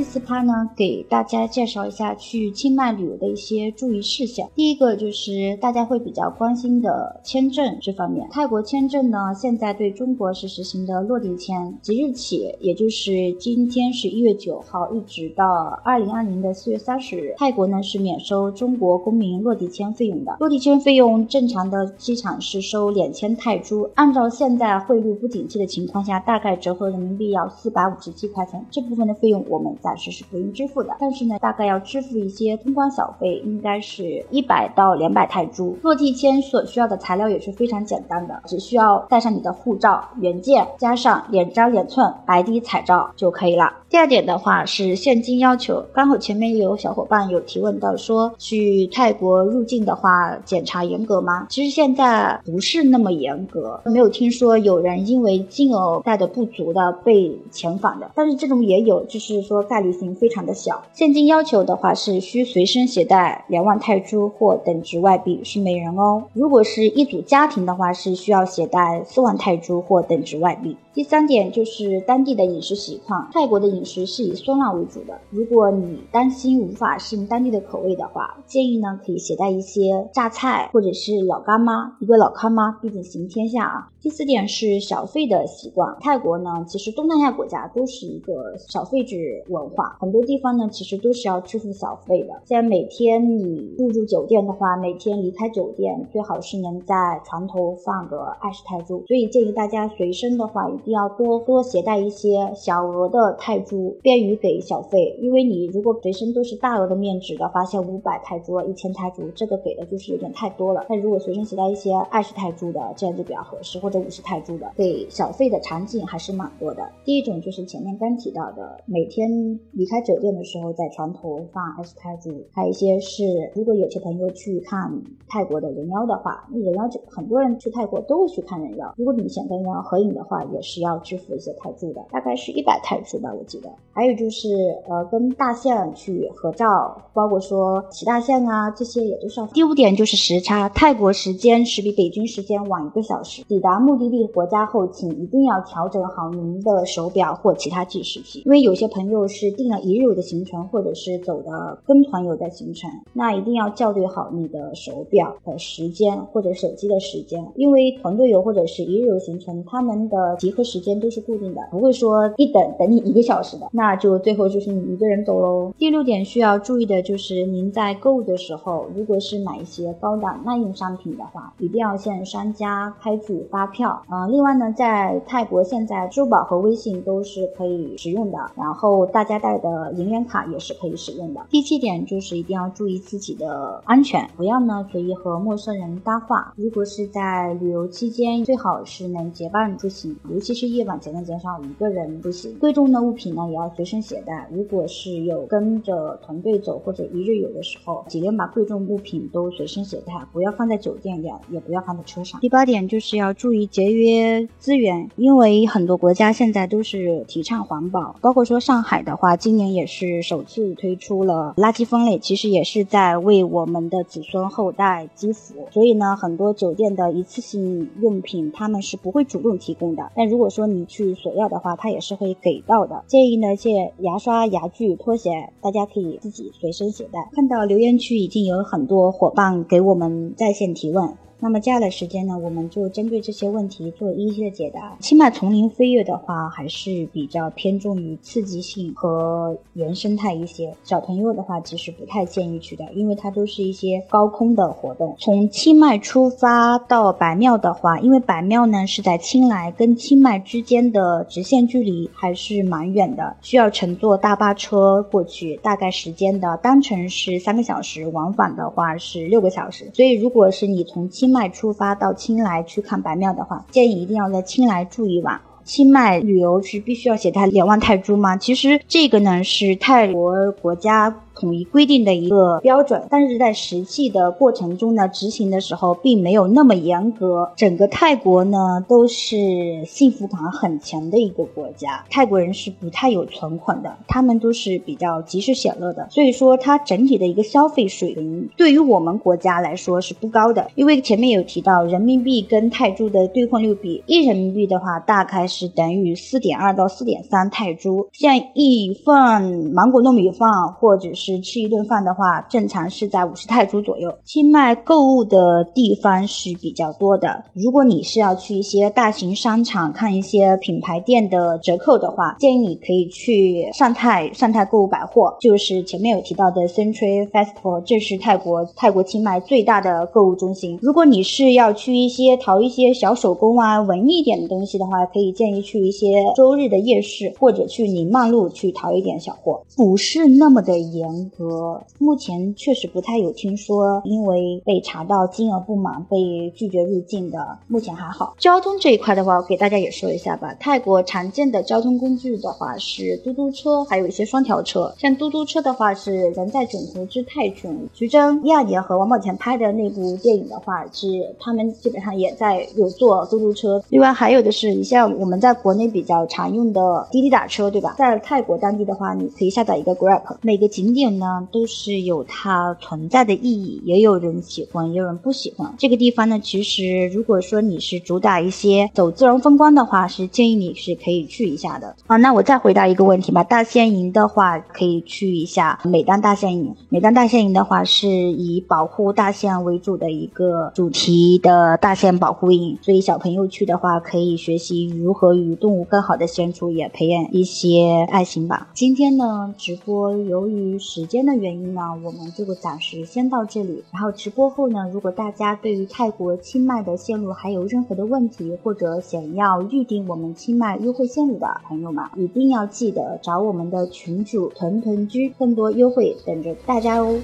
[0.00, 4.48] 第四趴呢，给大家介绍一下去清迈旅游的一些注意事项。
[4.54, 8.26] 第一个就是大家会比较关心的签证这方面。
[8.30, 20.34] 泰国签证呢，现在对中国是实行的落地签，即日起，也就是今天是一月九号，一直到二零二零的四月三十日，泰国呢是免收中国公民落地签费用的。
[20.40, 28.64] 落地签费用正常的机场是收两千泰铢，按照现在汇率不景气的情况下，大概折合人民币要四百五十七块钱。
[28.70, 35.76] 这部分的费用我们在暂时是不用支付的，但是呢，大概要支付一些通关小费，应该是一百到两百泰铢。
[35.82, 43.78] 落地签所需要的材料也是非常简单的，只需要带上你的护照原件，加上两张两寸白底彩照就可以了。
[43.88, 51.48] 第二点的话是现金要求，刚好前面有小伙伴有提问到说，去泰国入境的话检查严格吗？
[51.50, 60.82] 其实现在不是那么严格，没有听说有人因为金额带的不足的被遣返的，但是这种也有，就是说概率性非常的小。
[60.92, 66.24] 现金要求的话是需随身携带两万泰铢或等值外币，是每人哦。
[66.32, 70.76] 如果是一组家庭的话，是需要携带四万泰铢或等值外币。
[70.92, 75.16] 第三点就是当地的饮食习惯，泰国的饮食是以酸辣为主的。
[75.30, 83.88] 如果你担心无法适应当地的口味的话，建议呢可以携带一些榨菜或者是老干妈，一个老干妈毕竟行天下啊。
[84.02, 92.40] 第四点是小费的习惯，泰国呢其实东南亚国家都是一个小费制文文化，很多地方呢其实都是要支付小费的。
[92.46, 100.70] 像每天你入住酒店的话，每天离开酒店最好是能在床头放个二十泰铢，所以建议大家随身的话。
[100.70, 105.18] 一定要多多携带一些小额的泰铢，便于给小费。
[105.20, 110.86] 因为你如果随身都是大额的面值的话，像五百泰铢、一千泰铢，这个给的就是有点太多了。
[110.88, 116.88] 那如果随身携带一些二十泰铢的，这样就比较合适，或者五十泰铢的，给小费的场景还是蛮多的。
[117.04, 124.90] 第一种就是前面刚提到的，每天离开酒店的时候在床头放二十泰铢；还有一些是，如果有些朋友去看
[125.28, 128.92] 泰国的人妖的话，那人妖就很多人去泰国都会去看人妖。
[128.96, 130.80] 如果你想跟人妖合影的话，也是。
[130.80, 133.68] 要支付一些泰铢的，大概是一百泰铢吧，我记得。
[133.92, 134.48] 还有就是，
[134.88, 139.46] 呃，跟大象去合照，包括说骑大象啊，这些也都是要。
[139.48, 143.44] 第五点就是时差，泰国时间是比北京时间晚一个小时。
[143.44, 160.60] 抵达目的地国家后，请一定要调整好您的手表或其他计时器，因为有些朋友是是定了一日游的行程，或者是走的跟团游的行程，那一定要校对好你的手表的时间或者手机的时间，因为团队游或者是一日游行程，他们的集合。
[160.70, 165.72] 时间都是固定的，不会说一等等你一个小时的，那就最后就是你一个人走喽。
[165.78, 174.00] 第六点需要注意的就是，您在购物的时候，如果是买一些高档耐用商品的话，一定要向商家开具发票。
[174.12, 181.40] 嗯，另外呢，在泰国现在支付宝和微信都是可以使用的，然后大家带的银联卡也是可以使用的。
[181.50, 186.52] 第七点就是一定要注意自己的安全，不要呢随意和陌生人搭话。
[186.56, 190.50] 如果是在旅游期间，最好是能结伴出行，尤其。
[190.60, 194.46] 是夜晚尽量减少一个人出行，贵重的物品呢也要随身携带。
[194.52, 202.38] 如果是有跟着团队走或者一日游的时候，尽量把贵重物品都随身携带，不要放在酒店里也不要放在车上。
[202.40, 215.68] 第八点就是要注意节约资源，因为很多国家现在都是提倡环保，包括说上海的话，今年也是首次推出了垃圾分类，其实也是在为我们的子孙后代积福。
[215.70, 223.04] 所以呢，很多酒店的一次性用品他们是不会主动提供的，但如果说你去索要的话，他也是会给到的。
[223.08, 227.28] 建议呢，借牙刷、牙具、拖鞋，大家可以自己随身携带。
[227.32, 231.12] 看到留言区已经有很多伙伴给我们在线提问。
[231.42, 234.96] 那么接下来时间呢，我们就针对这些问题做一一的解答。
[235.00, 240.74] 清迈丛林飞跃的话，还是比较偏重于刺激性和原生态一些。
[240.84, 245.16] 小朋友的话，其实不太建议去的，因为它都是一些高空的活动。
[245.18, 259.90] 从清迈出发到白庙的话，因为白庙呢是在清莱跟清迈之间的直线距离还是蛮远的，需要乘坐大巴车过去，大概时间的单程是三个小时，往返的话是六个小时。
[259.94, 265.40] 所以如果是你从清迈出发到清莱去看白庙的话，建议一定要在清莱住一晚。
[265.62, 268.36] 清迈旅游是必须要携带两万泰铢吗？
[268.36, 271.14] 其实这个呢是泰国国家。
[271.40, 277.50] 统一规定的一个标准，但是在实际的过程中呢，执行的时候并没有那么严格。
[277.56, 304.12] 整个泰国呢都是幸福感很强的一个国家，泰国人是不太有存款的，他们都是比较及时享乐的，所以说它整体的一个消费水平对于我们国家来说是不高的，因为前面有提到人民币跟泰铢的兑换率比，一人民币的话大概是等于四点二到四点三泰铢，像一份芒果糯米饭或者是吃一顿饭的话，正常是在五十泰铢左右。
[304.24, 320.78] 清迈购物的地方是比较多的，如果你是要去一些大型商场看一些品牌店的折扣的话，建议你可以去上泰上泰购物百货，就是前面有提到的 Century Festival，这是泰国泰国清迈最大的购物中心。
[320.80, 331.80] 如果你是要去一些淘一些小手工啊文艺点的东西的话，可以建议去一些周日的夜市，或者去宁曼路去淘一点小货，不是那么的严格。
[331.98, 338.34] 目前确实不太有听说因为被查到金额不满被拒绝入境的，目前还好。
[338.38, 340.54] 交通这一块的话，我给大家也说一下吧。
[340.54, 344.92] 泰国常见的交通工具的话是嘟嘟车，还有一些双条车。
[344.98, 351.06] 像嘟嘟车的话是《人在囧途之泰囧》，徐峥一二年和王宝强拍的那部电影的话，是
[351.38, 353.82] 他们基本上也在有坐嘟嘟车。
[353.88, 357.94] 另外还有的是，你像我们在国内比较常用的滴滴打车，对吧？
[357.98, 360.22] 在泰国当地的话，你可以下载一个 Grab。
[360.42, 365.74] 每个景点呢都是有它存在的意义，也有人喜欢，也有人不喜欢。
[365.78, 371.94] 这个地方呢，其实如果说你是主打一些走自然风光的话，是建议你是可以去一下的。
[372.06, 373.42] 啊，那我再回答一个问题吧。
[373.42, 376.74] 大象营的话，可以去一下美丹大象营。
[376.88, 388.68] 美丹大象营的话，是以保护大象为主的一个主题的大象保护营，所以小朋友去的话，可以学习如何与动物更好的相处，也培养一些爱心吧。
[388.74, 393.84] 今天呢，直播由于时间的原因呢，我们这个暂时先到这里。
[393.92, 407.20] 然后直播后呢，如果大家对于泰国清迈的线路还有任何的问题，或者想要预定我们清迈优惠线路的朋友们，一定要记得找我们的群主屯屯居，更多优惠等着大家哦。